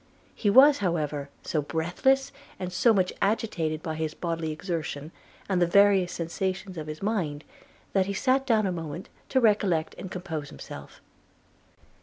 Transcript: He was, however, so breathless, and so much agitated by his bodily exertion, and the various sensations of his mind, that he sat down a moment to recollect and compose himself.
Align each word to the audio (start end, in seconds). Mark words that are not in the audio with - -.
He 0.33 0.49
was, 0.49 0.79
however, 0.79 1.29
so 1.43 1.61
breathless, 1.61 2.31
and 2.59 2.73
so 2.73 2.91
much 2.91 3.13
agitated 3.21 3.83
by 3.83 3.93
his 3.93 4.15
bodily 4.15 4.51
exertion, 4.51 5.11
and 5.47 5.61
the 5.61 5.67
various 5.67 6.11
sensations 6.11 6.75
of 6.75 6.87
his 6.87 7.03
mind, 7.03 7.43
that 7.93 8.07
he 8.07 8.13
sat 8.15 8.47
down 8.47 8.65
a 8.65 8.71
moment 8.71 9.09
to 9.29 9.39
recollect 9.39 9.93
and 9.99 10.09
compose 10.09 10.49
himself. 10.49 11.01